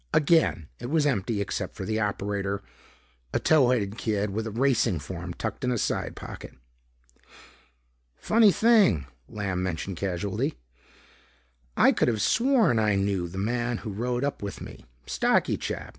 [0.15, 2.63] Again it was empty except for the operator,
[3.33, 6.55] a tow headed kid with a Racing Form tucked in a side pocket.
[8.15, 10.55] "Funny thing," Lamb mentioned casually,
[11.77, 14.85] "I could've sworn I knew that man who rode up with me.
[15.05, 15.89] Stocky chap.